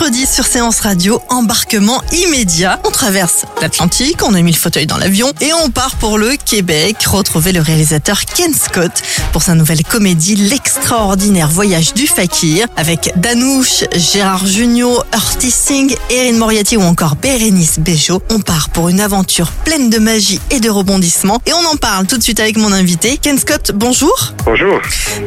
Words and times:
Mercredi 0.00 0.24
sur 0.24 0.46
Séance 0.46 0.80
Radio, 0.80 1.20
embarquement 1.28 2.02
immédiat. 2.12 2.80
On 2.86 2.90
traverse 2.90 3.44
l'Atlantique, 3.60 4.22
on 4.22 4.32
a 4.32 4.40
mis 4.40 4.52
le 4.52 4.56
fauteuil 4.56 4.86
dans 4.86 4.96
l'avion 4.96 5.30
et 5.42 5.52
on 5.52 5.68
part 5.68 5.96
pour 5.96 6.16
le 6.16 6.36
Québec 6.42 6.96
retrouver 7.04 7.52
le 7.52 7.60
réalisateur 7.60 8.24
Ken 8.24 8.54
Scott 8.54 9.02
pour 9.32 9.42
sa 9.42 9.54
nouvelle 9.54 9.82
comédie 9.84 10.36
L'extraordinaire 10.36 11.48
voyage 11.48 11.92
du 11.92 12.06
fakir 12.06 12.66
avec 12.78 13.12
Danouche, 13.16 13.84
Gérard 13.94 14.46
Jugnot, 14.46 15.02
Urti 15.12 15.50
Singh, 15.50 15.94
Erin 16.08 16.38
Moriarty 16.38 16.78
ou 16.78 16.82
encore 16.82 17.16
Bérénice 17.16 17.78
Bejo. 17.78 18.22
On 18.30 18.40
part 18.40 18.70
pour 18.70 18.88
une 18.88 19.00
aventure 19.00 19.50
pleine 19.50 19.90
de 19.90 19.98
magie 19.98 20.40
et 20.50 20.60
de 20.60 20.70
rebondissements 20.70 21.42
et 21.44 21.52
on 21.52 21.66
en 21.66 21.76
parle 21.76 22.06
tout 22.06 22.16
de 22.16 22.22
suite 22.22 22.40
avec 22.40 22.56
mon 22.56 22.72
invité. 22.72 23.18
Ken 23.18 23.38
Scott, 23.38 23.72
bonjour. 23.74 24.32
Bonjour. 24.46 24.80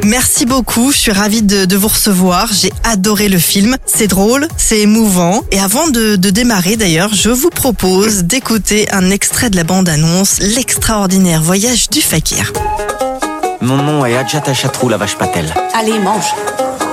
Merci 0.04 0.46
beaucoup, 0.46 0.90
je 0.90 0.96
suis 0.96 1.12
ravie 1.12 1.42
de, 1.42 1.64
de 1.64 1.76
vous 1.76 1.88
recevoir. 1.88 2.48
J'ai 2.52 2.72
adoré 2.82 3.28
le 3.28 3.38
film. 3.38 3.76
C'est 3.86 4.08
drôle, 4.08 4.48
c'est 4.64 4.80
émouvant. 4.80 5.42
Et 5.50 5.60
avant 5.60 5.88
de, 5.88 6.16
de 6.16 6.30
démarrer 6.30 6.76
d'ailleurs, 6.76 7.12
je 7.12 7.28
vous 7.28 7.50
propose 7.50 8.24
d'écouter 8.24 8.90
un 8.92 9.10
extrait 9.10 9.50
de 9.50 9.56
la 9.56 9.64
bande-annonce 9.64 10.38
L'extraordinaire 10.40 11.42
voyage 11.42 11.90
du 11.90 12.00
fakir. 12.00 12.50
Mon 13.60 13.76
nom 13.76 14.06
est 14.06 14.16
Adjata 14.16 14.54
Chatrou, 14.54 14.88
la 14.88 14.96
vache 14.96 15.16
Patel. 15.16 15.52
Allez, 15.78 15.98
mange. 15.98 16.32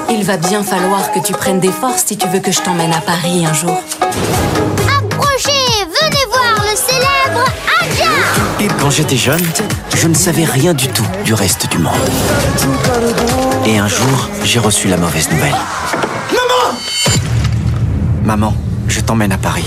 Il 0.09 0.25
va 0.25 0.35
bien 0.35 0.63
falloir 0.63 1.13
que 1.13 1.19
tu 1.19 1.31
prennes 1.31 1.61
des 1.61 1.71
forces 1.71 2.03
si 2.07 2.17
tu 2.17 2.27
veux 2.27 2.39
que 2.39 2.51
je 2.51 2.59
t'emmène 2.59 2.91
à 2.91 2.99
Paris 2.99 3.45
un 3.45 3.53
jour. 3.53 3.81
Approchez, 4.01 5.51
venez 6.01 6.25
voir 6.29 6.65
le 6.69 6.75
célèbre 6.75 7.45
Adja 7.79 8.73
Quand 8.81 8.89
j'étais 8.89 9.15
jeune, 9.15 9.45
je 9.95 10.09
ne 10.09 10.13
savais 10.13 10.43
rien 10.43 10.73
du 10.73 10.89
tout 10.89 11.07
du 11.23 11.33
reste 11.33 11.71
du 11.71 11.77
monde. 11.77 11.93
Et 13.65 13.77
un 13.77 13.87
jour, 13.87 14.29
j'ai 14.43 14.59
reçu 14.59 14.89
la 14.89 14.97
mauvaise 14.97 15.29
nouvelle. 15.31 15.55
Maman 18.23 18.53
je 18.87 18.99
t'emmène 18.99 19.31
à 19.31 19.37
Paris. 19.37 19.65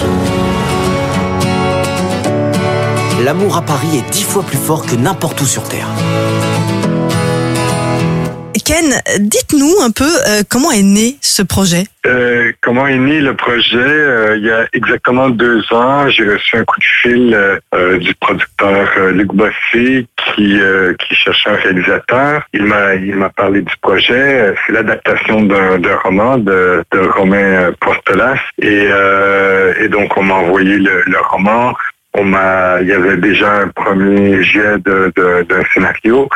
L'amour 3.24 3.56
à 3.56 3.62
Paris 3.62 3.96
est 3.96 4.12
dix 4.12 4.22
fois 4.22 4.42
plus 4.42 4.58
fort 4.58 4.84
que 4.84 4.96
n'importe 4.96 5.40
où 5.40 5.46
sur 5.46 5.62
Terre. 5.62 5.88
Ken, 8.64 9.02
dites-nous 9.18 9.74
un 9.82 9.90
peu 9.90 10.04
euh, 10.04 10.42
comment 10.48 10.70
est 10.70 10.82
né 10.82 11.16
ce 11.20 11.42
projet? 11.42 11.84
Euh, 12.06 12.50
comment 12.62 12.86
est 12.86 12.96
né 12.96 13.20
le 13.20 13.34
projet? 13.34 13.76
Euh, 13.76 14.36
Il 14.38 14.44
y 14.44 14.50
a 14.50 14.66
exactement 14.72 15.28
deux 15.28 15.62
ans, 15.70 16.08
j'ai 16.08 16.26
reçu 16.26 16.56
un 16.56 16.64
coup 16.64 16.80
de 16.80 16.84
fil 17.02 17.38
du 18.00 18.14
producteur 18.14 18.88
Luc 19.12 19.34
Bossé 19.34 20.06
qui 20.34 20.58
cherchait 21.10 21.50
un 21.50 21.56
réalisateur. 21.56 22.42
Il 22.54 22.64
m'a 22.64 23.28
parlé 23.30 23.60
du 23.60 23.74
projet. 23.82 24.54
C'est 24.66 24.72
l'adaptation 24.72 25.42
d'un 25.42 25.96
roman 26.02 26.38
de, 26.38 26.82
Romain 27.16 27.70
Portelas 27.80 28.40
et 28.58 28.88
donc 29.90 30.16
on 30.16 30.22
m'a 30.22 30.34
envoyé 30.34 30.78
le, 30.78 31.04
roman. 31.30 31.74
Il 32.16 32.86
y 32.88 32.92
avait 32.92 33.16
déjà 33.18 33.52
un 33.60 33.68
premier 33.68 34.42
jet 34.42 34.78
d'un 34.78 35.62
scénario. 35.74 36.28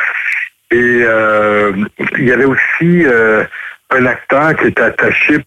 Et 0.70 1.02
euh, 1.02 1.72
il 2.18 2.28
y 2.28 2.32
avait 2.32 2.44
aussi 2.44 3.04
euh, 3.06 3.44
un 3.90 4.06
acteur 4.06 4.54
qui 4.56 4.66
était 4.66 4.82
attaché 4.82 5.38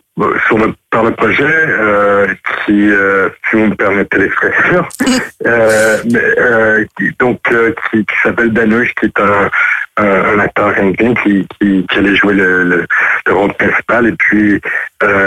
sur 0.48 0.58
le, 0.58 0.74
par 0.90 1.04
le 1.04 1.12
projet, 1.12 1.44
euh, 1.46 2.28
qui, 2.66 2.90
euh, 2.90 3.30
si 3.50 3.56
vous 3.56 3.68
me 3.68 3.76
permettez 3.76 4.18
l'expression, 4.18 4.86
euh, 5.46 6.86
donc 7.20 7.40
qui, 7.44 8.06
qui 8.06 8.16
s'appelle 8.24 8.52
Danush, 8.52 8.94
qui 8.96 9.06
est 9.06 9.20
un, 9.20 9.50
un, 9.98 10.40
acteur 10.40 10.74
indien 10.78 11.14
qui, 11.24 11.48
qui, 11.60 11.86
qui 11.88 11.98
allait 11.98 12.16
jouer 12.16 12.34
le, 12.34 12.64
le, 12.64 12.88
le 13.28 13.34
rôle 13.34 13.54
principal. 13.54 14.08
Et 14.08 14.14
puis, 14.14 14.60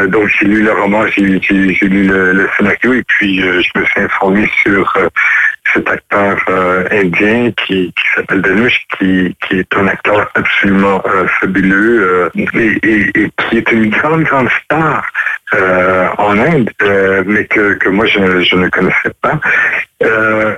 donc 0.08 0.28
j'ai 0.38 0.46
lu 0.46 0.62
le 0.62 0.72
roman, 0.72 1.06
j'ai 1.06 1.22
lu 1.22 1.40
le, 2.08 2.32
le 2.32 2.48
scénario, 2.56 2.94
et 2.94 3.02
puis 3.04 3.40
je 3.40 3.78
me 3.78 3.84
suis 3.84 4.00
informé 4.00 4.50
sur 4.62 4.92
cet 5.74 5.88
acteur 5.90 6.38
euh, 6.48 6.84
indien 6.92 7.50
qui, 7.66 7.92
qui 7.92 8.04
s'appelle 8.14 8.40
Danush, 8.42 8.86
qui, 8.98 9.34
qui 9.46 9.58
est 9.58 9.74
un 9.76 9.86
acteur 9.88 10.30
absolument 10.34 11.02
euh, 11.06 11.26
fabuleux 11.40 12.02
euh, 12.02 12.30
et, 12.34 12.78
et- 12.82 13.10
et 13.24 13.30
qui 13.50 13.58
est 13.58 13.72
une 13.72 13.90
grande, 13.90 14.22
grande 14.24 14.48
star 14.64 15.04
en 16.18 16.36
Inde, 16.38 16.68
mais 17.26 17.44
que, 17.46 17.74
que 17.74 17.88
moi 17.88 18.06
je, 18.06 18.42
je 18.42 18.56
ne 18.56 18.68
connaissais 18.70 19.12
pas. 19.22 19.38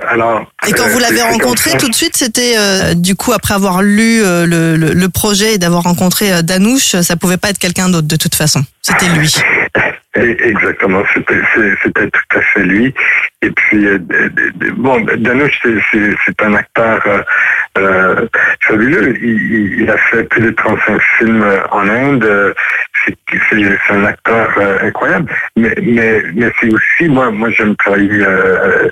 Alors, 0.09 0.51
Et 0.67 0.71
quand 0.71 0.87
vous 0.87 0.97
l'avez 0.99 1.21
rencontré 1.21 1.77
tout 1.77 1.87
de 1.89 1.93
suite, 1.93 2.15
c'était 2.17 2.55
du 2.95 3.15
coup 3.15 3.31
après 3.33 3.53
avoir 3.53 3.83
lu 3.83 4.21
le, 4.23 4.75
le- 4.75 4.93
le 4.93 5.09
projet 5.09 5.53
et 5.53 5.57
d'avoir 5.59 5.83
rencontré 5.83 6.41
Danouche, 6.41 6.95
ça 7.01 7.15
pouvait 7.15 7.37
pas 7.37 7.49
être 7.49 7.59
quelqu'un 7.59 7.89
d'autre 7.89 8.07
de 8.07 8.15
toute 8.15 8.33
façon. 8.35 8.63
C'était 8.81 9.09
lui. 9.09 9.31
Exactement, 10.17 11.03
c'était 11.13 12.09
tout 12.09 12.37
à 12.37 12.41
fait 12.41 12.63
lui. 12.63 12.93
Et 13.43 13.51
puis, 13.51 13.85
euh, 13.87 13.99
bon, 14.77 15.05
Danush, 15.17 15.61
c'est- 15.61 16.41
un 16.41 16.53
acteur 16.53 17.01
euh, 17.07 17.21
euh, 17.77 18.27
fabuleux. 18.61 19.15
Il, 19.21 19.89
a 19.89 19.97
fait 19.97 20.23
plus 20.23 20.41
de 20.41 20.49
35 20.51 21.01
films 21.17 21.45
en 21.71 21.87
Inde. 21.87 22.55
C'est 23.05 23.15
un 23.89 24.05
acteur 24.05 24.49
incroyable. 24.81 25.31
Mais, 25.55 25.73
mais, 25.81 26.23
mais 26.33 26.51
c'est 26.59 26.73
aussi, 26.73 27.09
moi, 27.09 27.31
moi 27.31 27.49
j'aime 27.51 27.75
travailler 27.75 28.23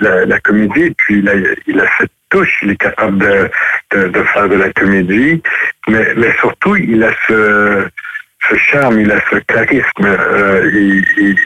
la, 0.02 0.40
comédie. 0.42 0.84
Et 0.84 0.94
puis, 0.98 1.20
il 1.20 1.30
a, 1.30 1.34
il 1.68 1.80
a 1.80 1.86
cette 1.98 2.12
touche. 2.30 2.60
Il 2.62 2.72
est 2.72 2.78
capable 2.78 3.18
de, 3.18 3.50
de, 3.92 4.08
de 4.10 4.24
faire 4.24 4.48
de 4.48 4.56
la 4.56 4.72
comédie. 4.74 5.42
Mais, 5.88 6.14
mais 6.18 6.34
surtout, 6.40 6.76
il 6.76 7.04
a 7.04 7.12
ce 7.28 7.88
ce 8.50 8.56
charme, 8.56 9.00
il 9.00 9.12
a 9.12 9.20
ce 9.30 9.38
charisme, 9.38 10.06
euh, 10.06 10.72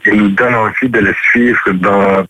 il, 0.05 0.17
nous 0.17 0.29
donne 0.29 0.55
envie 0.55 0.89
de 0.89 0.99
le 0.99 1.13
suivre 1.31 1.71
dans, 1.71 2.23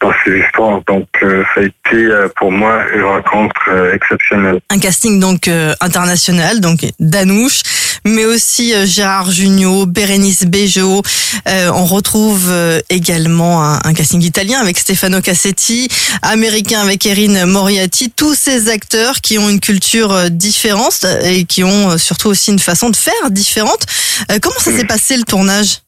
dans 0.00 0.12
ses 0.24 0.38
histoires. 0.38 0.80
Donc, 0.86 1.06
euh, 1.22 1.42
ça 1.54 1.60
a 1.60 1.64
été 1.64 1.96
euh, 1.96 2.28
pour 2.36 2.50
moi 2.52 2.82
une 2.94 3.02
rencontre 3.02 3.60
euh, 3.68 3.94
exceptionnelle. 3.94 4.60
Un 4.70 4.78
casting 4.78 5.20
donc 5.20 5.48
euh, 5.48 5.74
international, 5.80 6.60
donc 6.60 6.80
Danouche, 6.98 7.62
mais 8.04 8.24
aussi 8.24 8.74
euh, 8.74 8.86
Gérard 8.86 9.30
Jugnot, 9.30 9.86
Bérénice 9.86 10.44
Bejo. 10.46 11.02
Euh, 11.48 11.70
on 11.74 11.84
retrouve 11.84 12.46
euh, 12.48 12.80
également 12.90 13.62
un, 13.64 13.78
un 13.84 13.94
casting 13.94 14.22
italien 14.22 14.60
avec 14.60 14.78
Stefano 14.78 15.20
Cassetti, 15.20 15.88
américain 16.22 16.80
avec 16.80 17.04
Erin 17.06 17.46
Moriarty. 17.46 18.10
Tous 18.10 18.34
ces 18.34 18.68
acteurs 18.68 19.20
qui 19.20 19.38
ont 19.38 19.48
une 19.48 19.60
culture 19.60 20.12
euh, 20.12 20.28
différente 20.28 21.04
et 21.24 21.44
qui 21.44 21.64
ont 21.64 21.90
euh, 21.90 21.98
surtout 21.98 22.28
aussi 22.28 22.50
une 22.50 22.58
façon 22.58 22.90
de 22.90 22.96
faire 22.96 23.30
différente. 23.30 23.84
Euh, 24.30 24.38
comment 24.40 24.58
ça 24.58 24.72
s'est 24.72 24.86
passé 24.86 25.16
le 25.16 25.24
tournage? 25.24 25.78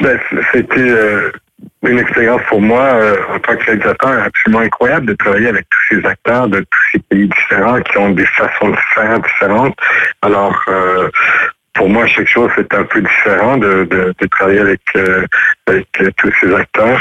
Ben, 0.00 0.18
C'était 0.52 0.78
euh, 0.78 1.32
une 1.86 1.98
expérience 1.98 2.42
pour 2.48 2.60
moi 2.60 2.82
euh, 2.82 3.16
en 3.32 3.38
tant 3.38 3.56
que 3.56 3.64
réalisateur 3.64 4.22
absolument 4.24 4.62
incroyable 4.62 5.06
de 5.06 5.14
travailler 5.14 5.48
avec 5.48 5.66
tous 5.70 5.96
ces 5.96 6.06
acteurs 6.06 6.48
de 6.48 6.60
tous 6.60 6.82
ces 6.92 6.98
pays 7.08 7.28
différents 7.28 7.80
qui 7.80 7.98
ont 7.98 8.10
des 8.10 8.26
façons 8.26 8.70
de 8.70 8.76
faire 8.94 9.20
différentes. 9.20 9.76
Alors, 10.22 10.60
euh, 10.68 11.08
pour 11.74 11.88
moi, 11.88 12.06
chaque 12.08 12.26
chose 12.26 12.50
c'est 12.56 12.74
un 12.74 12.82
peu 12.84 13.00
différent 13.00 13.56
de, 13.56 13.84
de, 13.84 14.12
de 14.20 14.26
travailler 14.26 14.60
avec, 14.60 14.80
euh, 14.96 15.24
avec 15.66 15.86
euh, 16.00 16.10
tous 16.16 16.32
ces 16.40 16.52
acteurs. 16.52 17.00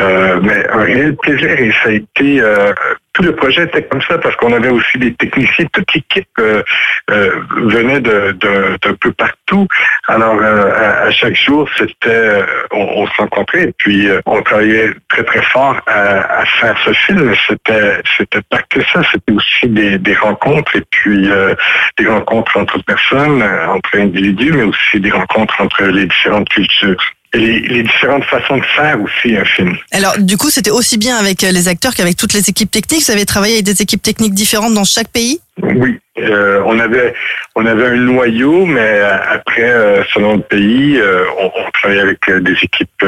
Euh, 0.00 0.40
mais 0.42 0.68
un 0.70 0.82
réel 0.82 1.16
plaisir 1.16 1.50
et 1.50 1.72
ça 1.82 1.90
a 1.90 1.92
été 1.92 2.40
euh, 2.40 2.72
tout 3.16 3.22
le 3.22 3.34
projet 3.34 3.62
était 3.64 3.82
comme 3.84 4.02
ça 4.02 4.18
parce 4.18 4.36
qu'on 4.36 4.52
avait 4.52 4.68
aussi 4.68 4.98
des 4.98 5.14
techniciens, 5.14 5.64
toute 5.72 5.94
l'équipe 5.94 6.28
euh, 6.38 6.62
euh, 7.10 7.30
venait 7.56 8.00
de, 8.00 8.32
de, 8.32 8.76
d'un 8.82 8.94
peu 9.00 9.10
partout. 9.12 9.66
Alors 10.06 10.36
euh, 10.38 11.06
à, 11.06 11.10
chaque 11.12 11.34
jour, 11.34 11.66
c'était 11.78 12.10
euh, 12.10 12.44
on, 12.72 12.82
on 12.82 13.06
se 13.06 13.16
rencontrait 13.16 13.68
et 13.68 13.74
puis 13.78 14.06
euh, 14.06 14.20
on 14.26 14.42
travaillait 14.42 14.90
très 15.08 15.24
très 15.24 15.40
fort 15.40 15.80
à, 15.86 16.40
à 16.40 16.44
faire 16.44 16.76
ce 16.84 16.92
film. 16.92 17.34
C'était 17.48 18.02
c'était 18.18 18.42
pas 18.50 18.60
que 18.68 18.82
ça, 18.92 19.00
c'était 19.10 19.32
aussi 19.32 19.66
des, 19.68 19.96
des 19.96 20.14
rencontres 20.14 20.76
et 20.76 20.84
puis 20.90 21.30
euh, 21.30 21.54
des 21.98 22.06
rencontres 22.06 22.58
entre 22.58 22.82
personnes, 22.84 23.42
entre 23.42 23.96
individus, 23.98 24.52
mais 24.52 24.64
aussi 24.64 25.00
des 25.00 25.10
rencontres 25.10 25.58
entre 25.62 25.84
les 25.84 26.04
différentes 26.04 26.50
cultures. 26.50 27.02
Les, 27.34 27.60
les, 27.60 27.82
différentes 27.82 28.24
façons 28.24 28.58
de 28.58 28.64
faire 28.64 29.00
aussi 29.00 29.36
un 29.36 29.44
film. 29.44 29.76
Alors, 29.92 30.18
du 30.18 30.36
coup, 30.36 30.50
c'était 30.50 30.70
aussi 30.70 30.98
bien 30.98 31.16
avec 31.16 31.44
euh, 31.44 31.50
les 31.50 31.68
acteurs 31.68 31.94
qu'avec 31.94 32.16
toutes 32.16 32.32
les 32.32 32.48
équipes 32.48 32.70
techniques. 32.70 33.04
Vous 33.04 33.12
avez 33.12 33.26
travaillé 33.26 33.54
avec 33.54 33.66
des 33.66 33.82
équipes 33.82 34.02
techniques 34.02 34.34
différentes 34.34 34.74
dans 34.74 34.84
chaque 34.84 35.08
pays? 35.08 35.40
Oui, 35.62 35.98
euh, 36.18 36.62
on 36.66 36.78
avait 36.78 37.14
on 37.54 37.64
avait 37.64 37.86
un 37.86 37.96
noyau, 37.96 38.66
mais 38.66 39.00
après, 39.00 39.70
euh, 39.70 40.02
selon 40.12 40.36
le 40.36 40.42
pays, 40.42 40.98
euh, 40.98 41.24
on, 41.38 41.46
on, 41.46 41.70
travaillait 41.72 42.02
avec 42.02 42.18
des 42.30 42.56
équipes 42.62 43.04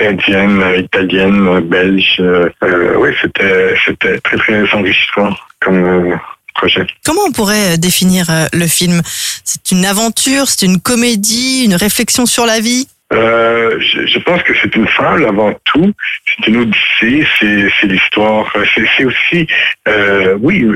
indiennes, 0.00 0.62
italiennes, 0.78 1.60
belges. 1.60 2.22
oui, 2.62 3.10
c'était 3.22 3.74
c'était 3.84 4.18
très 4.20 4.36
très 4.36 4.74
enrichissant 4.74 5.34
comme 5.60 6.18
projet. 6.54 6.86
Comment 7.04 7.22
on 7.26 7.32
pourrait 7.32 7.78
définir 7.78 8.26
le 8.52 8.66
film? 8.66 9.00
C'est 9.44 9.70
une 9.70 9.84
aventure, 9.84 10.48
c'est 10.48 10.66
une 10.66 10.80
comédie, 10.80 11.64
une 11.64 11.74
réflexion 11.74 12.26
sur 12.26 12.46
la 12.46 12.60
vie? 12.60 12.88
Euh, 13.12 13.78
je, 13.78 14.06
je, 14.06 14.18
pense 14.18 14.42
que 14.42 14.52
c'est 14.60 14.74
une 14.74 14.88
fable 14.88 15.26
avant 15.26 15.54
tout. 15.64 15.92
C'est 16.26 16.48
une 16.48 16.56
odyssée. 16.56 17.26
C'est 17.38 17.86
l'histoire. 17.86 18.52
C'est 18.74 19.04
aussi, 19.04 19.46
euh, 19.86 20.36
oui, 20.40 20.66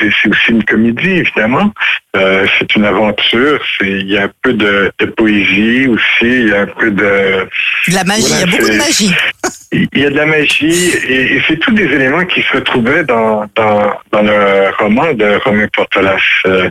c'est 0.00 0.28
aussi 0.28 0.50
une 0.50 0.64
comédie 0.64 1.10
évidemment. 1.10 1.72
Euh, 2.16 2.46
c'est 2.58 2.74
une 2.74 2.84
aventure. 2.84 3.64
Il 3.80 4.10
y 4.10 4.18
a 4.18 4.24
un 4.24 4.30
peu 4.42 4.54
de, 4.54 4.90
de, 4.98 5.06
poésie 5.06 5.86
aussi. 5.86 6.02
Il 6.22 6.48
y 6.48 6.52
a 6.52 6.62
un 6.62 6.66
peu 6.66 6.90
de. 6.90 7.48
De 7.88 7.94
la 7.94 8.04
magie. 8.04 8.24
il 8.28 8.40
y 8.40 8.42
a 8.42 8.46
beaucoup 8.46 8.70
de 8.70 8.76
magie. 8.76 9.14
il 9.70 9.88
y 9.94 10.04
a 10.06 10.10
de 10.10 10.16
la 10.16 10.26
magie 10.26 10.92
et, 11.08 11.42
c'est 11.46 11.58
tous 11.58 11.72
des 11.72 11.84
éléments 11.84 12.24
qui 12.24 12.42
se 12.42 12.54
retrouvaient 12.54 13.04
dans 13.04 13.46
dans, 13.54 14.22
le 14.22 14.70
roman 14.78 15.12
de 15.12 15.38
Romain 15.44 15.68
Portolas. 15.74 16.16
Euh, 16.46 16.70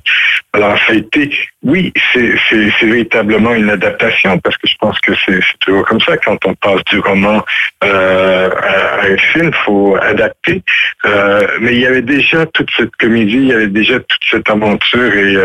alors 0.53 0.77
ça 0.79 0.93
a 0.93 0.95
été, 0.95 1.29
oui, 1.63 1.93
c'est 2.13 2.33
véritablement 2.81 3.53
une 3.53 3.69
adaptation 3.69 4.39
parce 4.39 4.57
que 4.57 4.67
je 4.67 4.75
pense 4.79 4.99
que 4.99 5.11
c'est 5.25 5.39
toujours 5.59 5.85
comme 5.85 6.01
ça. 6.01 6.17
Quand 6.17 6.37
on 6.45 6.53
passe 6.55 6.83
du 6.85 6.99
roman 6.99 7.43
euh, 7.83 8.49
à, 8.49 9.05
un 9.05 9.17
film, 9.17 9.51
faut 9.65 9.95
adapter. 10.01 10.63
Euh, 11.05 11.47
mais 11.61 11.73
il 11.73 11.79
y 11.81 11.85
avait 11.85 12.01
déjà 12.01 12.45
toute 12.47 12.69
cette 12.75 12.95
comédie, 12.95 13.37
il 13.37 13.47
y 13.47 13.53
avait 13.53 13.67
déjà 13.67 13.99
toute 13.99 14.23
cette 14.29 14.49
aventure 14.49 15.13
et 15.13 15.35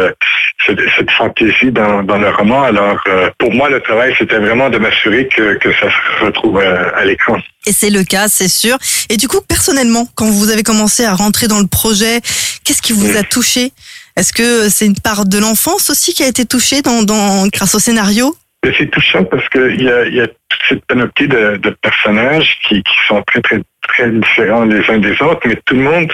cette, 0.66 1.10
fantaisie 1.10 1.70
dans, 1.70 2.02
dans, 2.02 2.18
le 2.18 2.30
roman. 2.30 2.62
Alors, 2.62 3.02
pour 3.38 3.52
moi, 3.52 3.68
le 3.68 3.80
travail, 3.80 4.14
c'était 4.18 4.38
vraiment 4.38 4.70
de 4.70 4.78
m'assurer 4.78 5.28
que, 5.28 5.54
que 5.54 5.72
ça 5.72 5.88
se 5.90 6.24
retrouve 6.24 6.58
à 6.58 7.04
l'écran. 7.04 7.41
Et 7.66 7.72
c'est 7.72 7.90
le 7.90 8.04
cas, 8.04 8.28
c'est 8.28 8.48
sûr. 8.48 8.76
Et 9.08 9.16
du 9.16 9.28
coup, 9.28 9.40
personnellement, 9.46 10.08
quand 10.14 10.30
vous 10.30 10.50
avez 10.50 10.62
commencé 10.62 11.04
à 11.04 11.14
rentrer 11.14 11.46
dans 11.46 11.60
le 11.60 11.66
projet, 11.66 12.20
qu'est-ce 12.64 12.82
qui 12.82 12.92
vous 12.92 13.16
a 13.16 13.22
touché? 13.22 13.72
Est-ce 14.16 14.32
que 14.32 14.68
c'est 14.68 14.86
une 14.86 14.98
part 14.98 15.24
de 15.24 15.38
l'enfance 15.38 15.88
aussi 15.90 16.12
qui 16.12 16.22
a 16.22 16.26
été 16.26 16.44
touchée 16.44 16.82
grâce 16.82 17.74
au 17.74 17.78
scénario? 17.78 18.36
C'est 18.78 18.90
touchant 18.90 19.24
parce 19.24 19.48
qu'il 19.48 19.82
y 19.82 20.20
a, 20.20 20.26
toute 20.26 20.60
cette 20.68 20.84
panoplie 20.86 21.26
de, 21.26 21.76
personnages 21.82 22.58
qui, 22.68 22.82
sont 23.08 23.22
très, 23.22 23.40
très, 23.40 23.60
très 23.88 24.08
différents 24.10 24.64
les 24.64 24.88
uns 24.88 24.98
des 24.98 25.20
autres, 25.20 25.40
mais 25.46 25.58
tout 25.64 25.74
le 25.74 25.82
monde 25.82 26.12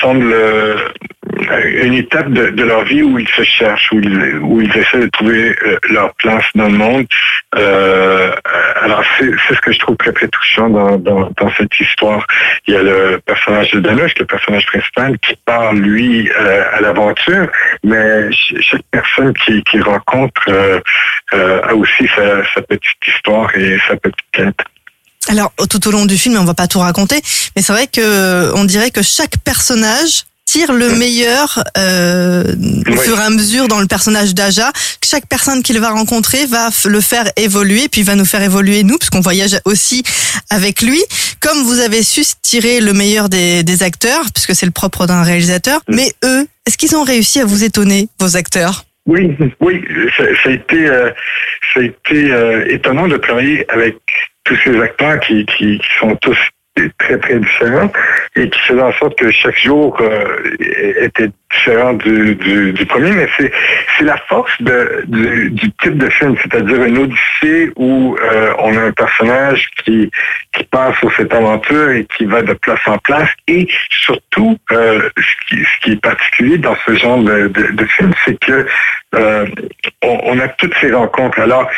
semble 0.00 0.32
euh, 0.32 0.76
une 1.82 1.94
étape 1.94 2.32
de, 2.32 2.50
de, 2.50 2.64
leur 2.64 2.84
vie 2.84 3.02
où 3.02 3.18
ils 3.20 3.28
se 3.28 3.44
cherchent, 3.44 3.92
où 3.92 4.00
ils, 4.00 4.38
où 4.38 4.60
ils 4.60 4.76
essaient 4.76 4.98
de 4.98 5.08
trouver 5.10 5.54
euh, 5.66 5.78
leur 5.90 6.12
place 6.14 6.46
dans 6.56 6.68
le 6.68 6.76
monde. 6.76 7.06
Euh, 7.54 8.32
c'est 9.18 9.54
ce 9.54 9.60
que 9.60 9.72
je 9.72 9.78
trouve 9.78 9.96
très, 9.96 10.12
très 10.12 10.28
touchant 10.28 10.68
dans, 10.68 11.50
cette 11.56 11.80
histoire. 11.80 12.26
Il 12.66 12.74
y 12.74 12.76
a 12.76 12.82
le 12.82 13.20
personnage 13.24 13.70
de 13.72 13.80
Danush, 13.80 14.14
le 14.18 14.26
personnage 14.26 14.66
principal, 14.66 15.18
qui 15.18 15.36
part, 15.44 15.72
lui, 15.72 16.30
euh, 16.30 16.64
à 16.72 16.80
l'aventure, 16.80 17.48
mais 17.84 18.30
chaque 18.32 18.82
personne 18.90 19.32
qui, 19.34 19.80
rencontre 19.80 20.42
euh, 20.48 20.80
euh, 21.34 21.60
a 21.62 21.74
aussi 21.74 22.08
sa, 22.14 22.62
petite 22.62 23.06
histoire 23.06 23.54
et 23.56 23.78
sa 23.88 23.96
petite 23.96 24.16
quête. 24.32 24.58
Alors, 25.28 25.52
tout 25.68 25.86
au 25.88 25.90
long 25.90 26.06
du 26.06 26.16
film, 26.16 26.36
on 26.38 26.44
va 26.44 26.54
pas 26.54 26.68
tout 26.68 26.78
raconter, 26.78 27.20
mais 27.54 27.62
c'est 27.62 27.72
vrai 27.72 27.86
que 27.88 28.54
on 28.54 28.64
dirait 28.64 28.90
que 28.90 29.02
chaque 29.02 29.38
personnage 29.44 30.24
tire 30.46 30.72
le 30.72 30.90
meilleur 30.94 31.62
euh, 31.76 32.44
au 32.88 32.96
fur 32.96 33.18
et 33.18 33.22
à 33.22 33.30
mesure 33.30 33.68
dans 33.68 33.80
le 33.80 33.86
personnage 33.86 34.34
d'Aja. 34.34 34.72
Chaque 35.04 35.26
personne 35.26 35.62
qu'il 35.62 35.78
va 35.80 35.90
rencontrer 35.90 36.46
va 36.46 36.70
le 36.86 37.00
faire 37.00 37.26
évoluer, 37.36 37.88
puis 37.88 38.02
va 38.02 38.14
nous 38.14 38.24
faire 38.24 38.42
évoluer 38.42 38.82
nous, 38.84 38.96
puisqu'on 38.96 39.20
voyage 39.20 39.58
aussi 39.64 40.02
avec 40.48 40.80
lui. 40.80 41.02
Comme 41.40 41.62
vous 41.64 41.80
avez 41.80 42.02
su 42.02 42.22
tirer 42.42 42.80
le 42.80 42.92
meilleur 42.92 43.28
des, 43.28 43.62
des 43.62 43.82
acteurs, 43.82 44.24
puisque 44.32 44.54
c'est 44.54 44.66
le 44.66 44.72
propre 44.72 45.06
d'un 45.06 45.22
réalisateur, 45.22 45.80
mais 45.88 46.12
eux, 46.24 46.46
est-ce 46.66 46.78
qu'ils 46.78 46.96
ont 46.96 47.04
réussi 47.04 47.40
à 47.40 47.44
vous 47.44 47.64
étonner, 47.64 48.08
vos 48.18 48.36
acteurs? 48.36 48.84
Oui, 49.06 49.36
oui, 49.60 49.84
ça, 50.16 50.24
ça, 50.42 50.48
a 50.48 50.52
été, 50.52 50.86
euh, 50.86 51.10
ça 51.72 51.80
a 51.80 51.82
été 51.84 52.32
euh, 52.32 52.64
étonnant 52.68 53.06
de 53.06 53.16
travailler 53.16 53.64
avec 53.70 53.96
tous 54.44 54.56
ces 54.64 54.76
acteurs 54.80 55.20
qui, 55.20 55.46
qui, 55.46 55.78
qui 55.78 55.98
sont 56.00 56.16
tous 56.16 56.36
très, 56.98 57.18
très 57.18 57.38
différents 57.38 57.90
et 58.36 58.48
qui 58.50 58.58
faisait 58.60 58.82
en 58.82 58.92
sorte 58.92 59.16
que 59.18 59.30
chaque 59.30 59.58
jour 59.58 59.96
euh, 60.00 60.24
était 61.00 61.30
différent 61.50 61.94
du, 61.94 62.34
du, 62.34 62.86
premier, 62.86 63.10
mais 63.12 63.28
c'est 63.36 63.50
c'est 63.96 64.04
la 64.04 64.16
force 64.28 64.52
du, 64.60 65.72
type 65.82 65.96
de 65.96 66.08
film, 66.10 66.36
c'est-à-dire 66.42 66.84
une 66.84 66.98
odyssée 66.98 67.70
où 67.76 68.16
euh, 68.20 68.52
on 68.58 68.76
a 68.76 68.82
un 68.82 68.92
personnage 68.92 69.68
qui 69.84 70.10
qui 70.56 70.64
passe 70.64 70.96
sur 70.98 71.12
cette 71.16 71.32
aventure 71.32 71.90
et 71.90 72.06
qui 72.16 72.24
va 72.24 72.42
de 72.42 72.54
place 72.54 72.80
en 72.86 72.98
place, 72.98 73.28
et 73.46 73.68
surtout 73.90 74.56
euh, 74.72 75.08
ce, 75.16 75.48
qui, 75.48 75.62
ce 75.62 75.80
qui 75.82 75.92
est 75.92 76.00
particulier 76.00 76.58
dans 76.58 76.76
ce 76.86 76.94
genre 76.94 77.18
de, 77.18 77.48
de, 77.48 77.84
film, 77.84 78.12
c'est 78.24 78.38
que 78.40 78.66
euh, 79.14 79.46
on, 80.02 80.38
a 80.38 80.48
toutes 80.48 80.74
ces 80.80 80.92
rencontres. 80.92 81.38
Alors, 81.40 81.68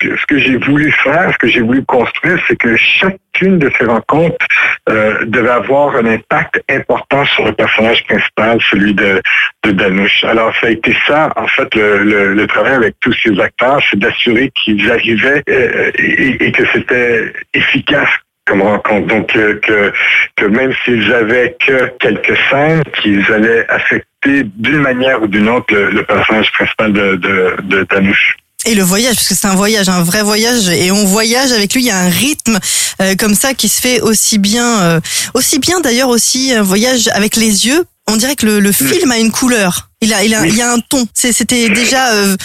ce 0.00 0.26
que, 0.26 0.38
j'ai 0.38 0.56
voulu 0.56 0.90
faire, 0.92 1.32
ce 1.32 1.38
que 1.38 1.48
j'ai 1.48 1.60
voulu 1.60 1.84
construire, 1.84 2.38
c'est 2.46 2.56
que 2.56 2.76
chacune 2.76 3.58
de 3.58 3.70
ces 3.78 3.84
rencontres 3.84 4.46
euh, 4.88 5.24
devait 5.24 5.50
avoir 5.50 5.96
un 5.96 6.06
impact 6.06 6.62
important 6.70 7.24
sur 7.24 7.44
le 7.46 7.52
personnage 7.52 8.04
principal, 8.04 8.58
celui 8.70 8.94
de, 8.94 9.20
de 9.64 9.70
Danush. 9.70 10.24
Alors, 10.24 10.54
ça 10.60 10.66
a 10.66 10.70
été 10.70 10.96
ça, 11.06 11.32
en 11.36 11.46
fait, 11.46 11.74
le, 11.74 12.34
le, 12.34 12.46
travail 12.46 12.74
avec 12.74 12.94
tous 13.00 13.14
ces 13.22 13.38
acteurs, 13.40 13.80
c'est 13.90 13.98
d'assurer 13.98 14.50
qu'ils 14.54 14.90
arrivaient 14.90 15.42
et, 15.46 16.52
que 16.52 16.64
c'était 16.72 17.32
efficace 17.54 18.10
comme 18.46 18.62
rencontre. 18.62 19.06
Donc, 19.06 19.34
euh, 19.36 19.58
que, 19.60 19.92
que 20.36 20.44
même 20.46 20.72
s'ils 20.84 21.12
avaient 21.12 21.56
que 21.66 21.90
quelques 22.00 22.36
scènes, 22.50 22.82
qu'ils 23.00 23.24
allaient 23.32 23.66
affecter 23.68 24.44
d'une 24.56 24.80
manière 24.80 25.22
ou 25.22 25.26
d'une 25.26 25.48
autre 25.48 25.72
le, 25.74 25.90
le, 25.90 26.04
personnage 26.04 26.50
principal 26.52 26.92
de, 26.92 27.16
de, 27.16 27.56
de 27.62 27.86
Danush. 27.90 28.36
Et 28.66 28.74
le 28.74 28.82
voyage, 28.82 29.16
parce 29.16 29.28
que 29.28 29.34
c'est 29.34 29.46
un 29.46 29.54
voyage, 29.54 29.88
un 29.90 30.02
vrai 30.02 30.22
voyage, 30.22 30.68
et 30.68 30.90
on 30.90 31.04
voyage 31.04 31.52
avec 31.52 31.74
lui. 31.74 31.82
Il 31.82 31.86
y 31.86 31.90
a 31.90 31.98
un 31.98 32.08
rythme 32.08 32.58
euh, 33.02 33.14
comme 33.16 33.34
ça 33.34 33.52
qui 33.52 33.68
se 33.68 33.80
fait 33.80 34.00
aussi 34.00 34.38
bien, 34.38 34.80
euh, 34.80 35.00
aussi 35.34 35.58
bien 35.58 35.80
d'ailleurs 35.80 36.08
aussi 36.08 36.52
un 36.52 36.62
voyage 36.62 37.08
avec 37.08 37.36
les 37.36 37.66
yeux. 37.66 37.84
On 38.06 38.16
dirait 38.16 38.36
que 38.36 38.46
le, 38.46 38.60
le 38.60 38.72
film 38.72 39.10
a 39.12 39.18
une 39.18 39.30
couleur. 39.30 39.88
Il 40.02 40.12
a, 40.12 40.24
il 40.24 40.34
a, 40.34 40.46
il 40.46 40.54
y 40.54 40.60
a 40.60 40.70
un 40.70 40.78
ton. 40.78 41.06
C'était 41.14 41.70
déjà 41.70 42.12
euh, 42.12 42.36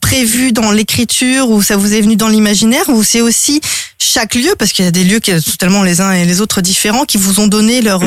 prévu 0.00 0.52
dans 0.52 0.70
l'écriture 0.70 1.50
ou 1.50 1.62
ça 1.62 1.76
vous 1.76 1.92
est 1.92 2.00
venu 2.00 2.16
dans 2.16 2.28
l'imaginaire 2.28 2.88
ou 2.88 3.02
c'est 3.02 3.20
aussi 3.20 3.60
chaque 4.04 4.34
lieu 4.34 4.54
parce 4.58 4.72
qu'il 4.72 4.84
y 4.84 4.88
a 4.88 4.92
des 4.92 5.04
lieux 5.04 5.18
qui 5.18 5.32
sont 5.40 5.50
totalement 5.50 5.82
les 5.82 6.00
uns 6.00 6.12
et 6.12 6.24
les 6.24 6.40
autres 6.40 6.60
différents 6.60 7.04
qui 7.04 7.18
vous 7.18 7.40
ont 7.40 7.46
donné 7.48 7.80
leur 7.80 8.02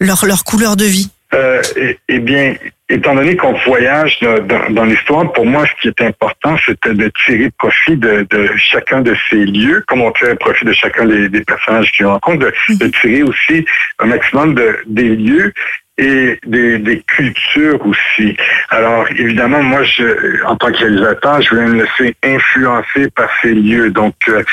leur, 0.00 0.24
leur 0.24 0.44
couleur 0.44 0.76
de 0.76 0.84
vie. 0.84 1.10
Euh, 1.34 1.60
bien, 2.08 2.54
étant 2.88 3.14
donné 3.14 3.36
qu'on 3.36 3.52
voyage 3.52 4.18
dans, 4.20 4.70
dans 4.70 4.84
l'histoire, 4.84 5.32
pour 5.32 5.44
moi, 5.44 5.64
ce 5.66 5.80
qui 5.82 5.88
est 5.88 6.06
important, 6.06 6.56
c'était 6.64 6.94
de 6.94 7.10
tirer 7.24 7.50
profit 7.58 7.96
de, 7.96 8.26
de, 8.30 8.48
chacun 8.56 9.00
de 9.00 9.14
ces 9.28 9.44
lieux, 9.44 9.82
comme 9.88 10.02
on 10.02 10.12
tire 10.12 10.36
profit 10.38 10.64
de 10.64 10.72
chacun 10.72 11.04
des, 11.04 11.28
des 11.28 11.42
personnages 11.42 11.90
qui 11.92 12.04
rencontrent, 12.04 12.38
de, 12.38 12.52
de 12.76 12.86
tirer 12.86 13.22
aussi 13.24 13.66
un 13.98 14.06
maximum 14.06 14.54
de, 14.54 14.78
des 14.86 15.16
lieux 15.16 15.52
et 15.98 16.38
des, 16.46 16.78
des, 16.78 17.00
cultures 17.06 17.84
aussi. 17.86 18.36
Alors, 18.70 19.06
évidemment, 19.16 19.62
moi, 19.62 19.82
je, 19.82 20.44
en 20.44 20.54
tant 20.56 20.70
que 20.70 20.78
réalisateur, 20.78 21.40
je 21.40 21.50
voulais 21.50 21.66
me 21.66 21.82
laisser 21.82 22.14
influencer 22.22 23.10
par 23.16 23.28
ces 23.42 23.54
lieux. 23.54 23.90
Donc, 23.90 24.14
euh, 24.28 24.44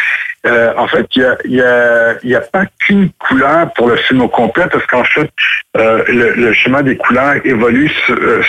euh, 0.45 0.73
en 0.77 0.87
fait, 0.87 1.07
il 1.15 1.21
y 1.21 1.25
a, 1.25 1.37
y, 1.45 1.61
a, 1.61 2.15
y 2.23 2.35
a 2.35 2.41
pas 2.41 2.65
qu'une 2.79 3.09
couleur 3.11 3.71
pour 3.73 3.87
le 3.87 3.95
film 3.95 4.21
au 4.21 4.27
complet, 4.27 4.65
parce 4.71 4.85
qu'en 4.87 5.03
fait, 5.05 5.31
euh, 5.77 6.03
le, 6.07 6.33
le, 6.33 6.53
schéma 6.53 6.83
des 6.83 6.97
couleurs 6.97 7.35
évolue 7.45 7.91
euh, 8.09 8.41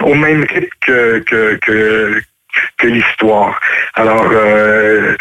au 0.00 0.14
même 0.14 0.44
rythme 0.44 0.68
que, 0.80 1.18
que, 1.18 1.58
que, 1.60 2.22
que 2.78 2.86
l'histoire. 2.86 3.58
Alors, 3.94 4.28
euh, 4.32 5.16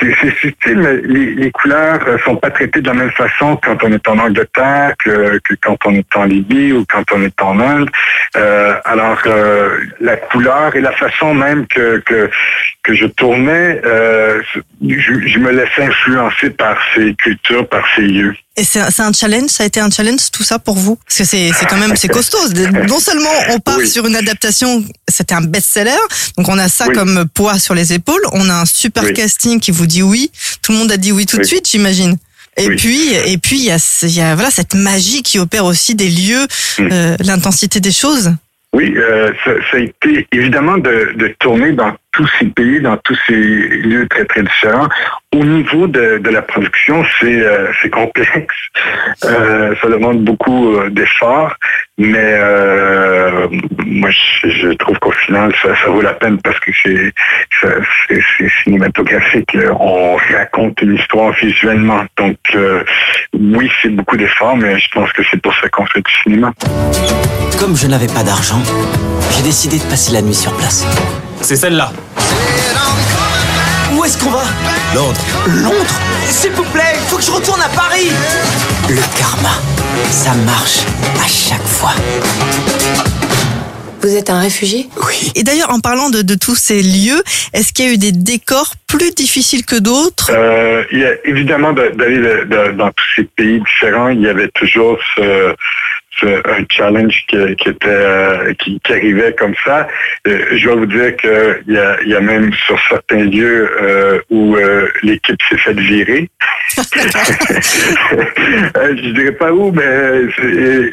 c'est 0.00 0.34
subtil, 0.36 0.78
mais 0.78 0.96
les, 1.02 1.34
les, 1.34 1.50
couleurs 1.50 2.00
sont 2.24 2.36
pas 2.36 2.50
traitées 2.50 2.80
de 2.80 2.86
la 2.86 2.94
même 2.94 3.10
façon 3.10 3.56
quand 3.56 3.82
on 3.82 3.92
est 3.92 4.08
en 4.08 4.18
Angleterre 4.18 4.94
que, 4.98 5.38
quand 5.60 5.76
on 5.84 5.94
est 5.94 6.16
en 6.16 6.24
Libye 6.24 6.72
ou 6.72 6.84
quand 6.90 7.04
on 7.12 7.22
est 7.22 7.42
en 7.42 7.60
Inde. 7.60 7.90
Euh, 8.36 8.74
alors, 8.84 9.18
euh, 9.26 9.80
la 10.00 10.16
couleur 10.16 10.74
et 10.74 10.80
la 10.80 10.92
façon 10.92 11.34
même 11.34 11.66
que, 11.66 12.02
je 12.88 13.06
tournais, 13.06 13.80
je, 13.84 15.38
me 15.38 15.50
laissais 15.50 15.84
influencer 15.84 16.50
par 16.50 16.76
ces 16.94 17.14
cultures, 17.14 17.68
par 17.68 17.84
ces 17.94 18.02
lieux. 18.02 18.34
Et 18.60 18.64
c'est 18.64 19.00
un, 19.00 19.12
challenge, 19.14 19.48
ça 19.48 19.62
a 19.62 19.66
été 19.66 19.80
un 19.80 19.88
challenge 19.90 20.30
tout 20.32 20.42
ça 20.42 20.58
pour 20.58 20.76
vous? 20.76 20.96
Parce 20.96 21.16
que 21.18 21.24
c'est 21.24 21.50
quand 21.68 21.78
même 21.78 21.96
c'est 21.96 22.08
costaud. 22.08 22.36
Non 22.88 22.98
seulement 23.00 23.30
on 23.48 23.58
part 23.58 23.78
Oui. 23.78 23.88
sur 23.88 24.06
une 24.06 24.16
adaptation, 24.16 24.84
c'était 25.08 25.34
un 25.34 25.40
best-seller, 25.40 25.96
donc 26.36 26.46
on 26.50 26.58
a 26.58 26.68
ça 26.68 26.86
Oui. 26.88 26.94
comme 26.94 27.24
poids 27.32 27.58
sur 27.58 27.74
les 27.74 27.94
épaules. 27.94 28.20
On 28.32 28.50
a 28.50 28.54
un 28.60 28.66
super 28.66 29.04
Oui. 29.04 29.14
casting 29.14 29.60
qui 29.60 29.70
vous 29.70 29.86
dit 29.86 30.02
oui. 30.02 30.30
Tout 30.60 30.72
le 30.72 30.78
monde 30.78 30.92
a 30.92 30.98
dit 30.98 31.10
oui 31.10 31.24
tout 31.24 31.38
de 31.38 31.42
suite, 31.44 31.66
j'imagine. 31.70 32.16
Et 32.58 32.68
puis 32.76 33.14
et 33.14 33.38
puis 33.38 33.56
il 33.60 33.64
y 33.64 33.70
a, 33.70 33.78
y 34.02 34.20
a 34.20 34.34
voilà 34.34 34.50
cette 34.50 34.74
magie 34.74 35.22
qui 35.22 35.38
opère 35.38 35.64
aussi 35.64 35.94
des 35.94 36.10
lieux, 36.10 36.46
Mm. 36.78 36.88
euh, 36.92 37.16
l'intensité 37.20 37.80
des 37.80 37.92
choses. 37.92 38.30
Oui, 38.74 38.92
euh, 38.96 39.32
ça, 39.44 39.52
ça 39.70 39.78
a 39.78 39.80
été 39.80 40.28
évidemment 40.32 40.76
de, 40.78 41.12
de 41.16 41.34
tourner 41.40 41.72
dans 41.72 41.92
tous 42.12 42.28
ces 42.38 42.46
pays, 42.46 42.80
dans 42.80 42.96
tous 42.98 43.18
ces 43.26 43.34
lieux 43.34 44.06
très 44.08 44.24
très 44.24 44.42
différents. 44.42 44.88
Au 45.32 45.44
niveau 45.44 45.86
de, 45.86 46.18
de 46.18 46.30
la 46.30 46.42
production, 46.42 47.04
c'est 47.20 47.40
euh, 47.40 47.66
complexe. 47.92 48.56
Euh, 49.24 49.74
ça 49.80 49.88
demande 49.88 50.24
beaucoup 50.24 50.74
euh, 50.74 50.90
d'efforts, 50.90 51.54
mais 51.98 52.38
moi 53.86 54.10
je, 54.10 54.72
trouve 54.74 54.98
qu'au 54.98 55.12
final 55.12 55.52
ça, 55.62 55.68
ça 55.76 55.90
vaut 55.90 56.00
la 56.00 56.14
peine 56.14 56.38
parce 56.42 56.58
que 56.60 56.70
c'est 56.82 57.12
cinématographique. 58.64 59.56
On 59.78 60.16
raconte 60.16 60.80
une 60.82 60.96
histoire 60.96 61.32
visuellement. 61.32 62.04
Donc 62.16 62.36
oui, 63.34 63.70
c'est 63.80 63.90
beaucoup 63.90 64.16
d'efforts, 64.16 64.56
mais 64.56 64.78
je 64.78 64.90
pense 64.92 65.12
que 65.12 65.22
c'est 65.30 65.40
pour 65.40 65.54
ça 65.54 65.68
qu'on 65.68 65.86
fait 65.86 66.02
du 66.02 66.12
cinéma. 66.22 66.52
Comme 67.58 67.76
je 67.76 67.86
n'avais 67.86 68.06
pas 68.06 68.24
d'argent, 68.24 68.62
j'ai 69.36 69.42
décidé 69.42 69.78
de 69.78 69.84
passer 69.84 70.12
la 70.12 70.22
nuit 70.22 70.34
sur 70.34 70.56
place. 70.56 70.86
C'est 71.42 71.56
celle-là. 71.56 71.92
Où 73.92 74.04
est-ce 74.04 74.18
qu'on 74.18 74.30
va 74.30 74.42
Londres. 74.94 75.20
Londres 75.46 75.94
S'il 76.28 76.52
vous 76.52 76.64
plaît, 76.64 76.94
il 76.94 77.06
faut 77.08 77.16
que 77.16 77.22
je 77.22 77.30
retourne 77.30 77.60
à 77.60 77.68
Paris 77.68 78.10
Le 78.88 79.00
karma, 79.18 79.50
ça 80.10 80.34
marche 80.34 80.80
à 81.22 81.26
chaque 81.26 81.66
fois. 81.66 81.92
Vous 84.02 84.16
êtes 84.16 84.30
un 84.30 84.40
réfugié? 84.40 84.86
Oui. 85.06 85.32
Et 85.34 85.42
d'ailleurs, 85.42 85.70
en 85.70 85.80
parlant 85.80 86.10
de, 86.10 86.22
de 86.22 86.34
tous 86.34 86.54
ces 86.54 86.82
lieux, 86.82 87.22
est-ce 87.52 87.72
qu'il 87.72 87.84
y 87.86 87.88
a 87.88 87.92
eu 87.92 87.98
des 87.98 88.12
décors 88.12 88.72
plus 88.86 89.10
difficiles 89.14 89.64
que 89.66 89.76
d'autres? 89.78 90.30
Euh, 90.32 90.84
il 90.90 91.00
y 91.00 91.04
a 91.04 91.12
évidemment 91.24 91.72
de- 91.72 91.88
d'aller 91.90 92.16
de- 92.18 92.44
de- 92.44 92.72
dans 92.72 92.88
tous 92.90 93.04
ces 93.16 93.24
pays 93.24 93.60
différents, 93.60 94.08
il 94.08 94.22
y 94.22 94.28
avait 94.28 94.48
toujours 94.54 94.98
ce, 95.16 95.54
ce- 96.18 96.48
un 96.48 96.64
challenge 96.70 97.24
qui, 97.28 97.36
qui 97.56 97.68
était 97.68 97.86
euh, 97.88 98.54
qui, 98.54 98.80
qui 98.82 98.92
arrivait 98.92 99.34
comme 99.38 99.54
ça. 99.64 99.86
Euh, 100.26 100.44
je 100.56 100.64
dois 100.64 100.76
vous 100.76 100.86
dire 100.86 101.14
que 101.16 101.60
il 101.68 101.74
y 101.74 101.78
a, 101.78 102.02
y 102.04 102.14
a 102.14 102.20
même 102.20 102.52
sur 102.66 102.78
certains 102.88 103.24
lieux 103.24 103.70
euh, 103.82 104.18
où 104.30 104.56
euh, 104.56 104.88
l'équipe 105.02 105.40
s'est 105.48 105.58
fait 105.58 105.78
virer. 105.78 106.30
Euh, 108.76 108.96
je 108.96 109.10
dirais 109.10 109.32
pas 109.32 109.52
où, 109.52 109.72
mais 109.72 110.22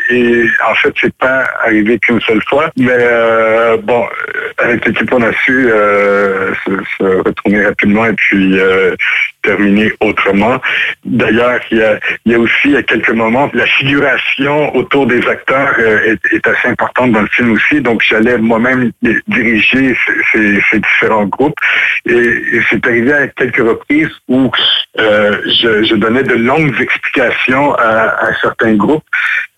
et 0.10 0.46
en 0.67 0.75
fait 0.75 0.93
c'est 1.01 1.13
pas 1.15 1.46
arrivé 1.63 2.00
qu'une 2.00 2.22
seule 2.22 2.41
fois. 2.48 2.69
Mais 2.77 2.89
euh, 2.91 3.77
bon, 3.77 4.03
euh, 4.03 4.50
avec 4.57 4.86
l'équipe 4.86 5.12
on 5.13 5.22
a 5.22 5.31
su 5.46 5.69
euh, 5.69 6.53
se, 6.65 7.03
retourner 7.03 7.65
rapidement 7.65 8.05
et 8.05 8.13
puis 8.13 8.60
euh, 8.60 8.96
terminer 9.43 9.91
autrement. 10.01 10.60
D'ailleurs, 11.05 11.60
il 11.72 11.77
y 12.25 12.34
a, 12.34 12.39
aussi 12.39 12.75
à 12.75 12.84
quelques 12.84 13.12
moments 13.12 13.50
la 13.53 13.65
figuration 13.65 14.75
autour 14.75 15.07
des 15.07 15.25
acteurs 15.27 15.74
euh, 15.79 16.15
est, 16.31 16.48
assez 16.48 16.67
importante 16.67 17.12
dans 17.13 17.22
le 17.22 17.27
film 17.27 17.53
aussi. 17.53 17.81
Donc 17.81 18.01
j'allais 18.07 18.38
moi-même 18.38 18.91
di- 19.01 19.17
diriger 19.27 19.96
ces, 20.34 20.79
différents 20.79 21.25
groupes 21.25 21.57
et, 22.05 22.12
et 22.13 22.62
c'est 22.69 22.86
arrivé 22.86 23.13
à 23.13 23.27
quelques 23.27 23.65
reprises 23.65 24.12
où 24.27 24.51
euh, 25.00 25.41
je, 25.67 25.83
je 25.83 25.95
donnais 25.95 26.24
de 26.24 26.36
longues 26.36 26.79
explications 26.79 27.74
à, 27.75 28.27
à 28.27 28.33
certains 28.41 28.75
groupes 28.75 29.03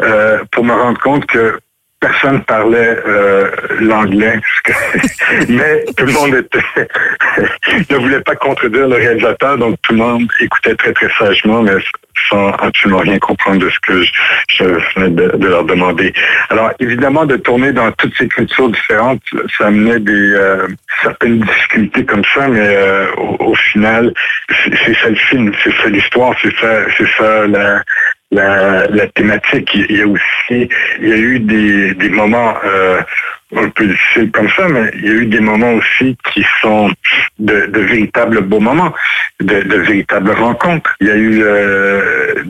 euh, 0.01 0.43
pour 0.51 0.63
me 0.63 0.73
rendre 0.73 0.99
compte 0.99 1.25
que 1.25 1.59
personne 1.99 2.41
parlait 2.43 2.97
euh, 3.05 3.49
l'anglais, 3.81 4.39
mais 5.49 5.83
tout 5.97 6.05
le 6.05 6.13
monde 6.13 6.35
était 6.35 6.87
ne 7.89 7.97
voulait 7.97 8.21
pas 8.21 8.35
contredire 8.35 8.87
le 8.87 8.95
réalisateur, 8.95 9.57
donc 9.57 9.75
tout 9.81 9.93
le 9.93 9.99
monde 9.99 10.27
écoutait 10.39 10.75
très 10.75 10.93
très 10.93 11.09
sagement, 11.17 11.61
mais 11.61 11.73
sans 12.29 12.49
absolument 12.49 12.99
rien 12.99 13.19
comprendre 13.19 13.59
de 13.59 13.69
ce 13.69 13.79
que 13.79 14.03
je, 14.49 14.63
venais 14.95 15.09
de, 15.09 15.47
leur 15.47 15.63
demander. 15.63 16.13
Alors 16.49 16.71
évidemment, 16.79 17.25
de 17.25 17.37
tourner 17.37 17.71
dans 17.71 17.91
toutes 17.93 18.15
ces 18.17 18.27
cultures 18.27 18.69
différentes, 18.69 19.21
ça 19.57 19.67
amenait 19.67 19.99
des 19.99 20.31
euh, 20.33 20.67
certaines 21.01 21.39
difficultés 21.39 22.05
comme 22.05 22.23
ça, 22.33 22.47
mais 22.47 22.59
euh, 22.67 23.11
au, 23.17 23.51
au 23.51 23.55
final, 23.55 24.13
c'est 24.49 24.73
c'est 24.85 24.95
ça 24.95 25.09
le 25.09 25.15
film, 25.15 25.51
c'est 25.63 25.73
ça 25.81 25.89
l'histoire, 25.89 26.33
c'est 26.41 26.55
ça, 26.59 26.81
c'est 26.97 27.07
ça 27.17 27.47
la 27.47 27.81
la, 28.31 29.07
thématique. 29.15 29.69
Il 29.73 29.97
y 29.97 30.01
a 30.01 30.07
aussi, 30.07 30.69
il 31.01 31.09
y 31.09 31.13
a 31.13 31.17
eu 31.17 31.39
des, 31.39 31.93
des 31.95 32.09
moments 32.09 32.53
euh, 32.63 33.01
difficiles 33.51 34.31
comme 34.31 34.49
ça, 34.49 34.67
mais 34.67 34.91
il 34.95 35.05
y 35.05 35.09
a 35.09 35.13
eu 35.13 35.25
des 35.25 35.39
moments 35.39 35.73
aussi 35.73 36.15
qui 36.31 36.45
sont 36.61 36.91
de, 37.39 37.69
véritables 37.73 38.41
beaux 38.41 38.59
moments, 38.59 38.93
de, 39.39 39.75
véritables 39.75 40.31
rencontres. 40.31 40.95
Il 41.01 41.07
y 41.07 41.11
a 41.11 41.15
eu 41.15 41.41
euh, 41.43 42.43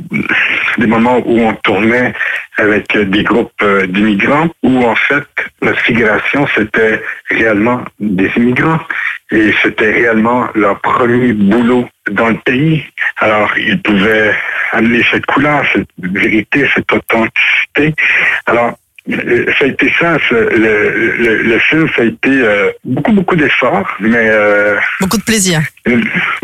des 0.77 0.88
moments 0.88 1.22
où 1.25 1.39
on 1.39 1.53
tournait 1.56 2.13
avec 2.58 2.98
des 2.98 3.24
groupes 3.24 3.51
euh, 3.62 3.88
d'immigrants, 3.88 4.50
où 4.63 4.84
en 4.84 4.96
fait 4.96 5.25
notre 5.62 5.79
figuration 5.79 6.46
c'était 6.56 7.01
réellement 7.29 7.84
des 8.00 8.29
immigrants 8.36 8.79
et 9.32 9.53
c'était 9.62 9.91
réellement 9.91 10.48
leur 10.56 10.79
premier 10.82 11.34
boulot 11.34 11.88
dans 12.12 12.29
le 12.29 12.38
pays. 12.38 12.84
Alors 13.18 13.58
ils 13.58 13.82
pouvaient 13.82 14.36
amener 14.72 15.03
cette 15.12 15.25
couleur, 15.25 15.63
cette 15.74 15.88
vérité, 16.00 16.68
cette 16.75 16.91
authenticité. 16.91 17.94
Alors 18.46 18.77
ça 19.10 19.66
a 19.66 19.68
été 19.68 19.92
ça, 20.00 20.18
le, 20.32 21.18
le, 21.18 21.44
le 21.44 21.60
film, 21.60 21.88
ça 21.96 22.04
a 22.04 22.06
été 22.06 22.30
euh, 22.30 22.70
beaucoup, 22.84 23.12
beaucoup 23.12 23.36
d'efforts, 23.36 23.88
mais 24.00 24.28
euh, 24.30 24.75
Beaucoup 25.00 25.18
de 25.18 25.24
plaisir. 25.24 25.62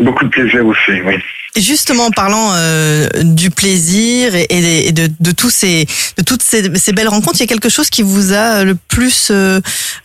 beaucoup 0.00 0.24
de 0.24 0.30
plaisir 0.30 0.66
aussi, 0.66 1.00
oui. 1.04 1.14
Et 1.54 1.62
justement, 1.62 2.06
en 2.06 2.10
parlant 2.10 2.50
euh, 2.52 3.08
du 3.22 3.50
plaisir 3.50 4.34
et, 4.34 4.46
et 4.88 4.92
de, 4.92 5.08
de 5.18 5.30
tous 5.30 5.48
ces, 5.48 5.86
de 6.18 6.22
toutes 6.22 6.42
ces, 6.42 6.70
ces 6.74 6.92
belles 6.92 7.08
rencontres, 7.08 7.36
il 7.38 7.40
y 7.40 7.44
a 7.44 7.46
quelque 7.46 7.70
chose 7.70 7.88
qui 7.88 8.02
vous 8.02 8.34
a 8.34 8.62
le 8.62 8.74
plus 8.88 9.28
euh, 9.30 9.60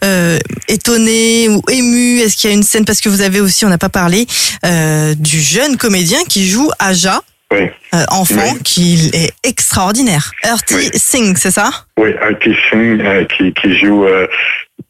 euh, 0.06 0.40
étonné 0.70 1.50
ou 1.50 1.62
ému? 1.70 2.20
Est-ce 2.20 2.38
qu'il 2.38 2.50
y 2.50 2.54
a 2.54 2.56
une 2.56 2.64
scène? 2.64 2.86
Parce 2.86 3.02
que 3.02 3.10
vous 3.10 3.20
avez 3.22 3.42
aussi, 3.42 3.66
on 3.66 3.70
n'a 3.70 3.78
pas 3.78 3.90
parlé 3.90 4.28
euh, 4.66 5.14
du 5.16 5.42
jeune 5.42 5.76
comédien 5.76 6.20
qui 6.30 6.48
joue 6.48 6.70
Aja, 6.80 7.22
Oui, 7.52 7.70
euh, 7.94 8.06
enfant, 8.10 8.54
Oui. 8.54 8.64
qui 8.64 9.12
est 9.14 9.32
extraordinaire. 9.48 10.32
Earthy 10.44 10.76
Oui. 10.76 10.90
Singh, 10.94 11.36
c'est 11.38 11.52
ça? 11.52 11.70
Oui, 11.98 12.12
Artie 12.22 12.56
Singh 12.70 13.02
euh, 13.02 13.26
qui, 13.26 13.52
qui 13.54 13.78
joue 13.78 14.06
euh, 14.06 14.26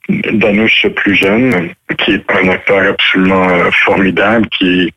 Danush 0.09 0.85
plus 0.95 1.15
jeune, 1.15 1.69
qui 1.97 2.11
est 2.13 2.31
un 2.31 2.49
acteur 2.49 2.91
absolument 2.91 3.49
euh, 3.49 3.69
formidable, 3.83 4.47
qui 4.57 4.93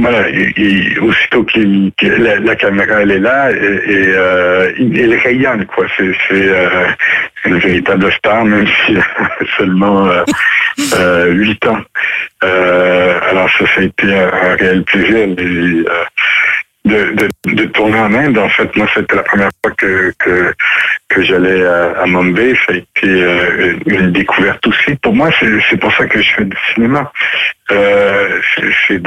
voilà, 0.00 0.28
il- 0.28 0.52
il- 0.58 1.00
aussitôt 1.00 1.42
que 1.44 1.60
la, 2.06 2.38
la 2.40 2.56
caméra 2.56 3.00
elle 3.00 3.12
est 3.12 3.18
là 3.20 3.50
et, 3.50 3.54
et, 3.54 4.06
euh, 4.08 4.72
il, 4.78 5.14
rayonne 5.14 5.64
quoi. 5.64 5.86
C'est 5.96 6.12
euh, 6.32 6.86
une 7.46 7.58
véritable 7.58 8.12
star 8.12 8.44
même 8.44 8.66
si 8.84 8.96
seulement 9.56 10.06
euh, 10.08 10.24
euh, 10.96 11.32
8 11.32 11.66
ans. 11.66 11.78
Alors 12.42 13.48
ça, 13.58 13.64
ça 13.74 13.80
a 13.80 13.84
été 13.84 14.14
un, 14.14 14.54
réel 14.56 14.82
plaisir 14.84 15.16
et, 15.16 15.84
de, 16.88 17.00
de, 17.20 17.54
de 17.54 17.64
tourner 17.66 17.98
en 17.98 18.12
Inde. 18.14 18.38
En 18.38 18.48
fait, 18.48 18.74
moi, 18.76 18.86
c'était 18.94 19.14
la 19.16 19.22
première 19.22 19.50
fois 19.62 19.72
que, 19.76 20.12
que, 20.18 20.52
que 21.08 21.22
j'allais 21.22 21.64
à, 21.64 22.02
à 22.02 22.06
Mumbai. 22.06 22.54
Ça 22.66 22.72
a 22.72 22.76
été 22.76 23.06
euh, 23.06 23.76
une, 23.86 24.12
découverte 24.12 24.66
aussi. 24.66 24.96
Pour 25.02 25.14
moi, 25.14 25.30
c'est 25.70 25.76
pour 25.78 25.92
ça 25.96 26.06
que 26.06 26.20
je 26.20 26.28
fais 26.36 26.44
du 26.44 26.56
cinéma. 26.74 27.12
Euh, 27.70 28.40
c'est- 28.86 28.98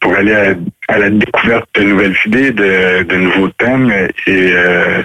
pour 0.00 0.14
aller 0.16 0.34
à, 0.34 0.54
à 0.94 0.98
la 0.98 1.10
découverte 1.10 1.68
de 1.74 1.82
nouvelles 1.82 2.16
idées, 2.26 2.50
de, 2.50 3.02
de 3.02 3.16
nouveaux 3.16 3.48
thèmes. 3.58 3.90
Et 4.26 4.52
euh, 4.52 5.02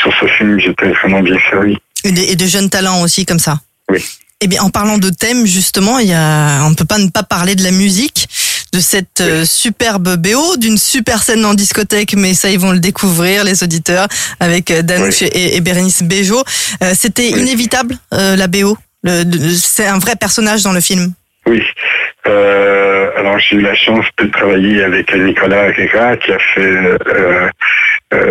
sur 0.00 0.12
ce 0.20 0.26
film, 0.26 0.58
j'étais 0.58 0.90
vraiment 0.92 1.20
bien 1.20 1.38
servi. 1.50 1.76
et 2.04 2.12
de, 2.12 2.20
et 2.32 2.36
de 2.36 2.46
jeunes 2.46 2.70
talents 2.70 3.02
aussi 3.02 3.24
comme 3.26 3.38
ça. 3.38 3.58
Oui. 3.90 4.02
Eh 4.44 4.48
bien, 4.48 4.60
en 4.62 4.70
parlant 4.70 4.98
de 4.98 5.08
thème, 5.10 5.46
justement, 5.46 6.00
il 6.00 6.08
y 6.08 6.14
a, 6.14 6.64
on 6.64 6.70
ne 6.70 6.74
peut 6.74 6.84
pas 6.84 6.98
ne 6.98 7.08
pas 7.10 7.22
parler 7.22 7.54
de 7.54 7.62
la 7.62 7.70
musique, 7.70 8.26
de 8.72 8.80
cette 8.80 9.20
euh, 9.20 9.44
superbe 9.44 10.16
BO, 10.16 10.56
d'une 10.56 10.78
super 10.78 11.22
scène 11.22 11.44
en 11.44 11.54
discothèque, 11.54 12.14
mais 12.16 12.32
ça, 12.34 12.48
ils 12.50 12.58
vont 12.58 12.72
le 12.72 12.80
découvrir, 12.80 13.44
les 13.44 13.62
auditeurs, 13.62 14.06
avec 14.40 14.70
euh, 14.70 14.80
Danouche 14.82 15.20
Oui. 15.22 15.28
et, 15.34 15.56
et 15.56 15.60
Bérénice 15.60 16.02
Bejo. 16.02 16.42
Euh, 16.82 16.92
C'était 16.94 17.30
Oui. 17.34 17.40
inévitable, 17.40 17.96
euh, 18.14 18.34
la 18.36 18.46
BO. 18.48 18.76
C'est 19.54 19.86
un 19.86 19.98
vrai 19.98 20.14
personnage 20.16 20.62
dans 20.62 20.72
le 20.72 20.80
film? 20.80 21.12
Oui. 21.46 21.60
Euh, 22.28 23.10
alors 23.16 23.36
j'ai 23.40 23.56
eu 23.56 23.60
la 23.62 23.74
chance 23.74 24.06
de 24.18 24.26
travailler 24.28 24.84
avec 24.84 25.12
Nicolas 25.12 25.70
Herrera 25.76 26.16
qui 26.18 26.30
a 26.30 26.38
fait 26.54 26.76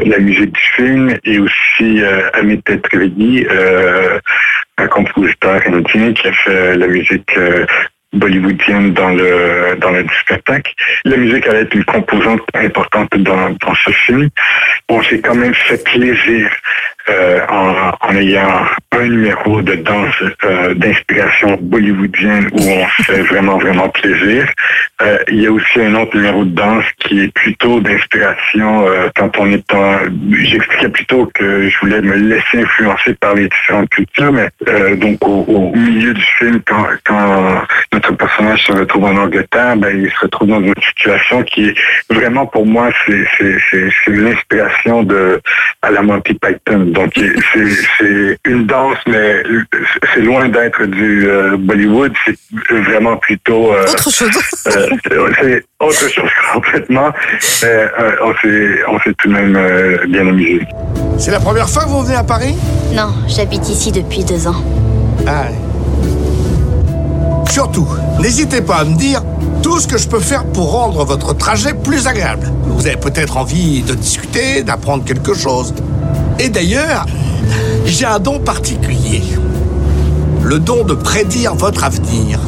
la 0.06 0.18
musique 0.20 0.54
du 0.54 0.62
film 0.78 1.18
et 1.26 1.38
aussi 1.40 2.02
Amit 2.34 2.64
euh, 2.70 4.20
un 4.78 4.88
compositeur 4.88 5.60
indien 5.68 6.14
qui 6.14 6.26
a 6.28 6.32
fait 6.46 6.78
la 6.78 6.88
musique 6.88 7.30
bollywoodienne 8.13 8.94
dans 8.94 9.10
le 9.10 9.75
dans 9.80 9.91
le 9.91 10.06
spectacle. 10.22 10.74
La 11.06 11.18
musique 11.18 11.48
allait 11.48 11.62
être 11.62 11.74
une 11.74 11.86
composante 11.86 12.41
importante 12.53 13.10
dans, 13.18 13.50
dans 13.51 13.75
ce 13.75 13.91
film. 13.91 14.30
On 14.89 15.01
s'est 15.03 15.20
quand 15.20 15.36
même 15.36 15.53
fait 15.53 15.84
plaisir 15.84 16.50
en, 17.50 17.91
en, 18.01 18.15
ayant 18.15 18.65
un 18.93 19.08
numéro 19.08 19.62
de 19.62 19.75
danse 19.75 20.24
euh, 20.43 20.74
d'inspiration 20.74 21.58
bollywoodienne 21.62 22.50
où 22.51 22.60
on 22.60 23.03
fait 23.03 23.22
vraiment, 23.22 23.58
vraiment 23.58 23.89
plaisir. 23.89 24.48
Euh, 25.01 25.17
il 25.29 25.41
y 25.41 25.48
a 25.48 25.51
aussi 25.51 25.79
un 25.79 25.96
autre 25.96 26.15
numéro 26.15 26.43
de 26.43 26.51
danse 26.51 26.84
qui 27.00 27.22
est 27.22 27.34
plutôt 27.34 27.79
d'inspiration 27.79 28.88
euh, 28.88 29.10
quand 29.15 29.38
on 29.39 29.51
est 29.51 29.74
en... 29.74 30.00
J'expliquais 30.31 30.89
plutôt 30.89 31.25
que 31.34 31.70
je 31.70 31.79
voulais 31.79 32.01
me 32.01 32.15
laisser 32.15 32.60
influencer 32.60 33.13
par 33.15 33.34
les 33.36 33.48
différentes 33.48 33.89
cultures, 33.89 34.31
mais 34.31 34.50
euh, 34.67 34.96
donc 34.96 35.25
au, 35.25 35.46
au, 35.48 35.75
milieu 35.75 36.13
du 36.13 36.25
film, 36.38 36.62
quand, 36.65 36.86
quand 37.05 37.63
notre 37.93 38.13
personnage 38.51 38.65
se 38.65 38.72
retrouve 38.72 39.05
en 39.05 39.17
Angleterre, 39.17 39.77
ben, 39.77 40.03
il 40.03 40.10
se 40.10 40.20
retrouve 40.22 40.50
dans 40.50 40.62
une 40.62 40.74
situation 40.89 41.43
qui 41.43 41.70
est 41.70 41.75
vraiment 42.10 42.46
pour 42.46 42.65
moi, 42.65 42.89
c'est 43.05 44.08
l'inspiration 44.08 45.03
de 45.03 45.41
à 45.81 45.91
la 45.91 46.01
Monty 46.01 46.34
Python. 46.36 46.79
Donc, 46.88 47.13
c'est 47.98 48.38
une 48.46 48.65
danse, 48.65 48.98
mais 49.08 49.43
c'est 50.13 50.22
loin 50.22 50.48
d'être 50.50 50.86
du 50.86 51.27
euh, 51.27 51.58
Bollywood. 51.58 52.13
C'est 52.25 52.38
vraiment 52.70 53.17
plutôt... 53.17 53.74
Euh, 53.74 53.84
autre 53.84 54.12
chose. 54.12 54.29
euh, 54.67 55.29
c'est 55.39 55.65
autre 55.79 56.10
chose 56.10 56.29
complètement. 56.53 57.12
Mais, 57.63 57.67
euh, 57.67 58.81
on 58.88 59.00
s'est 59.00 59.13
tout 59.17 59.27
de 59.27 59.34
même 59.34 59.55
euh, 59.55 59.98
bien 60.08 60.27
amusé. 60.27 60.62
C'est 61.17 61.31
la 61.31 61.39
première 61.39 61.70
fois 61.70 61.84
que 61.84 61.89
vous 61.89 62.03
venez 62.03 62.17
à 62.17 62.24
Paris? 62.24 62.55
Non, 62.93 63.13
j'habite 63.27 63.67
ici 63.70 63.91
depuis 63.91 64.24
deux 64.24 64.48
ans. 64.48 64.63
Ah. 65.27 65.46
Surtout, 67.51 67.86
n'hésitez 68.22 68.62
pas 68.62 68.77
à 68.77 68.84
me 68.86 68.96
dire 68.96 69.22
tout 69.62 69.77
ce 69.81 69.86
que 69.86 69.98
je 69.98 70.08
peux 70.08 70.22
faire 70.22 70.46
pour 70.46 70.72
rendre 70.72 71.03
votre 71.03 71.36
trajet 71.36 71.74
plus 71.74 72.08
agréable. 72.08 72.50
Vous 72.63 72.88
avez 72.88 72.96
peut-être 72.96 73.36
envie 73.36 73.81
de 73.81 73.93
discuter, 73.93 74.63
d'apprendre 74.63 75.03
quelque 75.03 75.34
chose. 75.34 75.74
Et 76.39 76.48
d'ailleurs, 76.48 77.05
j'ai 77.86 78.05
un 78.05 78.20
don 78.20 78.39
particulier. 78.39 79.22
Le 80.41 80.60
don 80.60 80.86
de 80.86 80.93
prédire 80.93 81.53
votre 81.53 81.84
avenir. 81.84 82.39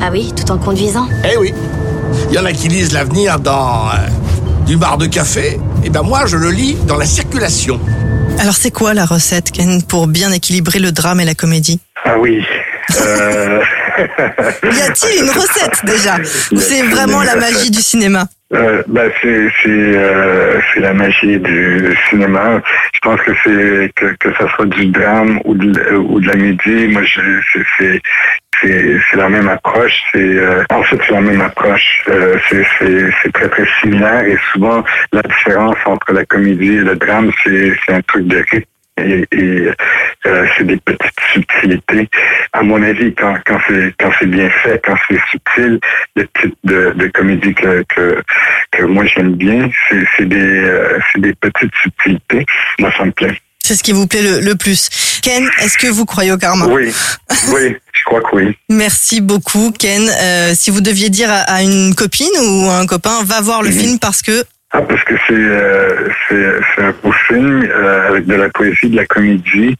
Ah 0.00 0.08
oui, 0.10 0.32
tout 0.36 0.50
en 0.50 0.58
conduisant 0.58 1.06
Eh 1.32 1.36
oui. 1.36 1.54
Il 2.28 2.34
y 2.34 2.38
en 2.40 2.44
a 2.44 2.52
qui 2.52 2.66
lisent 2.66 2.92
l'avenir 2.92 3.38
dans 3.38 3.90
euh, 3.90 4.08
du 4.66 4.76
bar 4.76 4.98
de 4.98 5.06
café. 5.06 5.60
Et 5.84 5.88
ben 5.90 6.02
moi, 6.02 6.26
je 6.26 6.36
le 6.36 6.50
lis 6.50 6.76
dans 6.88 6.96
la 6.96 7.06
circulation. 7.06 7.78
Alors 8.40 8.54
c'est 8.54 8.72
quoi 8.72 8.92
la 8.92 9.04
recette, 9.04 9.52
Ken, 9.52 9.84
pour 9.84 10.08
bien 10.08 10.32
équilibrer 10.32 10.80
le 10.80 10.90
drame 10.90 11.20
et 11.20 11.24
la 11.24 11.36
comédie? 11.36 11.78
Ah 12.04 12.16
oui. 12.20 12.42
Euh... 13.00 13.60
y 13.98 14.82
a-t-il 14.82 15.24
une 15.24 15.30
recette 15.30 15.84
déjà 15.84 16.16
Ou 16.52 16.60
c'est 16.60 16.82
vraiment 16.82 17.22
la 17.22 17.36
magie 17.36 17.70
du 17.70 17.80
cinéma? 17.80 18.26
Euh, 18.54 18.82
bah 18.86 19.04
c'est 19.22 19.48
c'est 19.62 19.68
euh, 19.68 20.60
c'est 20.72 20.80
la 20.80 20.92
magie 20.92 21.38
du 21.38 21.96
cinéma. 22.10 22.60
Je 22.92 23.00
pense 23.00 23.20
que 23.22 23.32
c'est 23.42 23.92
que 23.96 24.14
que 24.20 24.34
ça 24.34 24.46
soit 24.54 24.66
du 24.66 24.86
drame 24.86 25.40
ou 25.46 25.54
de 25.54 25.94
ou 25.96 26.20
de 26.20 26.26
la 26.26 26.32
comédie. 26.34 26.88
Moi, 26.88 27.02
je 27.02 27.20
c'est 27.78 28.00
c'est 28.60 28.98
c'est 29.10 29.16
la 29.16 29.30
même 29.30 29.48
approche. 29.48 29.94
C'est 30.12 30.18
euh, 30.18 30.64
en 30.70 30.82
fait 30.82 30.98
c'est 31.06 31.14
la 31.14 31.22
même 31.22 31.40
approche. 31.40 32.02
Euh, 32.08 32.36
c'est 32.50 32.64
c'est 32.78 33.10
c'est 33.22 33.32
très 33.32 33.48
très 33.48 33.66
similaire 33.80 34.24
et 34.24 34.36
souvent 34.52 34.84
la 35.12 35.22
différence 35.22 35.76
entre 35.86 36.12
la 36.12 36.26
comédie 36.26 36.74
et 36.74 36.80
le 36.80 36.96
drame 36.96 37.30
c'est 37.42 37.72
c'est 37.86 37.94
un 37.94 38.02
truc 38.02 38.26
de 38.26 38.44
rythme 38.50 38.71
et, 39.00 39.26
et 39.32 39.70
euh, 40.26 40.46
c'est 40.56 40.66
des 40.66 40.76
petites 40.76 41.20
subtilités. 41.32 42.08
À 42.52 42.62
mon 42.62 42.82
avis, 42.82 43.14
quand, 43.14 43.36
quand 43.46 43.58
c'est 43.66 43.94
quand 43.98 44.10
c'est 44.18 44.26
bien 44.26 44.50
fait, 44.62 44.80
quand 44.84 44.96
c'est 45.08 45.18
subtil, 45.30 45.80
le 46.16 46.28
type 46.40 46.54
de, 46.64 46.92
de 46.96 47.06
comédie 47.08 47.54
que, 47.54 47.84
que, 47.88 48.22
que 48.72 48.82
moi 48.84 49.04
j'aime 49.06 49.34
bien, 49.34 49.70
c'est 49.88 50.28
des, 50.28 50.36
euh, 50.36 50.98
des 51.16 51.34
petites 51.34 51.74
subtilités. 51.82 52.44
Moi, 52.78 52.92
ça 52.96 53.04
me 53.04 53.12
plaît. 53.12 53.38
C'est 53.64 53.76
ce 53.76 53.82
qui 53.84 53.92
vous 53.92 54.08
plaît 54.08 54.22
le, 54.22 54.40
le 54.40 54.56
plus. 54.56 54.90
Ken, 55.22 55.48
est-ce 55.60 55.78
que 55.78 55.86
vous 55.86 56.04
croyez 56.04 56.32
au 56.32 56.36
karma? 56.36 56.66
Oui, 56.66 56.92
oui, 57.54 57.76
je 57.92 58.02
crois 58.04 58.20
que 58.20 58.34
oui. 58.36 58.56
Merci 58.68 59.20
beaucoup, 59.20 59.72
Ken. 59.78 60.02
Euh, 60.08 60.52
si 60.54 60.70
vous 60.72 60.80
deviez 60.80 61.10
dire 61.10 61.30
à, 61.30 61.42
à, 61.42 61.62
une 61.62 61.94
copine 61.94 62.26
ou 62.40 62.68
à 62.68 62.78
un 62.78 62.86
copain, 62.86 63.22
va 63.24 63.40
voir 63.40 63.62
le 63.62 63.70
mm 63.70 63.72
-hmm. 63.72 63.78
film 63.80 63.98
parce 64.00 64.20
que 64.20 64.44
ah, 64.74 64.80
parce 64.82 65.04
que 65.04 65.14
c'est 65.26 65.34
euh, 65.34 66.08
c'est 66.28 66.82
un 66.82 66.94
beau 67.02 67.12
film 67.12 67.62
euh, 67.62 68.08
avec 68.08 68.24
de 68.24 68.34
la 68.34 68.48
poésie, 68.48 68.88
de 68.88 68.96
la 68.96 69.06
comédie 69.06 69.76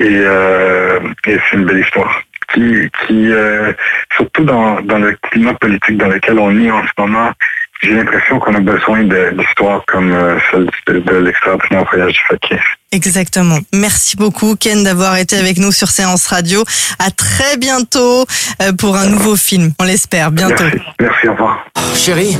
et, 0.00 0.22
euh, 0.24 1.00
et 1.26 1.36
c'est 1.38 1.56
une 1.56 1.64
belle 1.64 1.80
histoire. 1.80 2.22
Qui, 2.52 2.90
qui 3.06 3.32
euh, 3.32 3.72
surtout 4.14 4.44
dans, 4.44 4.80
dans 4.82 4.98
le 4.98 5.16
climat 5.22 5.54
politique 5.54 5.96
dans 5.96 6.08
lequel 6.08 6.38
on 6.38 6.58
est 6.60 6.70
en 6.70 6.82
ce 6.82 6.92
moment, 6.98 7.32
j'ai 7.82 7.94
l'impression 7.94 8.38
qu'on 8.38 8.54
a 8.54 8.60
besoin 8.60 9.02
d'histoires 9.02 9.82
comme 9.88 10.12
euh, 10.12 10.38
celle 10.50 10.70
de, 10.86 11.00
de 11.00 11.16
l'extraordinaire 11.16 11.84
voyage 11.92 12.12
du 12.12 12.20
fakir. 12.28 12.62
Exactement. 12.92 13.58
Merci 13.72 14.16
beaucoup 14.16 14.54
Ken 14.54 14.84
d'avoir 14.84 15.16
été 15.16 15.36
avec 15.36 15.58
nous 15.58 15.72
sur 15.72 15.88
Séance 15.88 16.26
Radio. 16.26 16.62
À 16.98 17.10
très 17.10 17.56
bientôt 17.56 18.24
euh, 18.60 18.72
pour 18.72 18.96
un 18.96 19.06
nouveau 19.06 19.34
film. 19.34 19.72
On 19.80 19.84
l'espère 19.84 20.30
bientôt. 20.30 20.62
Merci. 20.62 20.78
Merci, 21.00 21.28
au 21.28 21.32
revoir. 21.32 21.66
Oh, 21.76 21.80
chérie, 21.96 22.38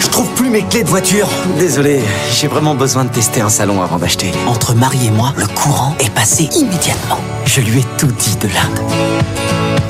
je 0.00 0.08
trouve 0.08 0.28
plus 0.34 0.50
mes 0.50 0.62
clés 0.66 0.82
de 0.82 0.88
voiture. 0.88 1.28
Désolé, 1.58 2.00
j'ai 2.32 2.48
vraiment 2.48 2.74
besoin 2.74 3.04
de 3.04 3.10
tester 3.10 3.40
un 3.40 3.48
salon 3.48 3.80
avant 3.80 3.98
d'acheter. 3.98 4.30
Entre 4.46 4.74
Marie 4.74 5.06
et 5.06 5.10
moi, 5.10 5.32
le 5.38 5.46
courant 5.46 5.96
est 6.00 6.12
passé 6.12 6.48
immédiatement. 6.56 7.20
Je 7.46 7.60
lui 7.60 7.78
ai 7.80 7.84
tout 7.96 8.08
dit 8.18 8.36
de 8.36 8.48
l'Inde. 8.48 8.92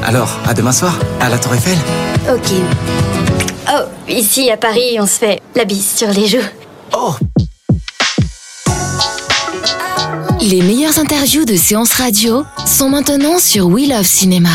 Alors, 0.04 0.38
à 0.46 0.54
demain 0.54 0.72
soir, 0.72 0.98
à 1.20 1.28
la 1.28 1.38
Tour 1.38 1.54
Eiffel 1.54 1.78
Ok. 2.28 3.32
Oh, 3.68 3.85
ici 4.09 4.51
à 4.51 4.57
Paris, 4.57 4.96
on 4.98 5.07
se 5.07 5.18
fait 5.18 5.40
la 5.55 5.64
bise 5.64 5.94
sur 5.94 6.09
les 6.09 6.27
joues. 6.27 6.38
Oh 6.94 7.14
Les 10.40 10.61
meilleures 10.62 10.98
interviews 10.98 11.44
de 11.44 11.57
séances 11.57 11.92
radio 11.92 12.44
sont 12.66 12.88
maintenant 12.88 13.38
sur 13.38 13.66
We 13.66 13.88
Love 13.88 14.05
Cinéma. 14.05 14.51